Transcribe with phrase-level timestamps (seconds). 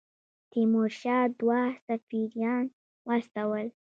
[0.51, 2.65] تیمورشاه دوه سفیران
[3.07, 3.67] واستول.